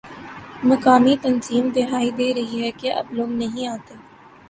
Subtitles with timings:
[0.63, 3.95] مقامی تنظیم دہائی دے رہی ہے کہ اب لوگ نہیں آتے